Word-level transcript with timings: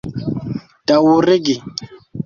daŭrigi 0.93 1.57